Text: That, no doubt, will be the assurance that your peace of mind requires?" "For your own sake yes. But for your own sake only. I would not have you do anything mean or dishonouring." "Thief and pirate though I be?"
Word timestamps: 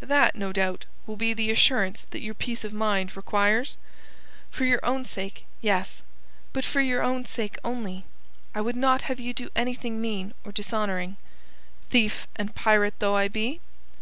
That, 0.00 0.36
no 0.36 0.52
doubt, 0.52 0.84
will 1.06 1.16
be 1.16 1.32
the 1.32 1.50
assurance 1.50 2.04
that 2.10 2.20
your 2.20 2.34
peace 2.34 2.62
of 2.62 2.74
mind 2.74 3.16
requires?" 3.16 3.78
"For 4.50 4.66
your 4.66 4.80
own 4.82 5.06
sake 5.06 5.46
yes. 5.62 6.02
But 6.52 6.62
for 6.66 6.82
your 6.82 7.02
own 7.02 7.24
sake 7.24 7.56
only. 7.64 8.04
I 8.54 8.60
would 8.60 8.76
not 8.76 9.00
have 9.08 9.18
you 9.18 9.32
do 9.32 9.48
anything 9.56 9.98
mean 9.98 10.34
or 10.44 10.52
dishonouring." 10.52 11.16
"Thief 11.88 12.26
and 12.36 12.54
pirate 12.54 12.96
though 12.98 13.16
I 13.16 13.28
be?" 13.28 13.60